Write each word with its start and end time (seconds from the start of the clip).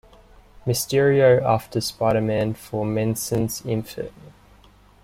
Mysterio 0.65 1.35
went 1.35 1.45
after 1.45 1.79
Spider-Man 1.79 2.55
for 2.55 2.83
Menace's 2.87 3.63
infant. 3.67 4.11